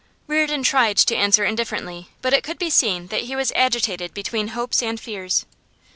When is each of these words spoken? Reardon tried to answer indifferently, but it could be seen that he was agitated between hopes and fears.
Reardon 0.25 0.63
tried 0.63 0.97
to 0.97 1.15
answer 1.15 1.45
indifferently, 1.45 2.09
but 2.23 2.33
it 2.33 2.43
could 2.43 2.57
be 2.57 2.71
seen 2.71 3.05
that 3.09 3.25
he 3.25 3.35
was 3.35 3.53
agitated 3.55 4.15
between 4.15 4.47
hopes 4.47 4.81
and 4.81 4.99
fears. 4.99 5.45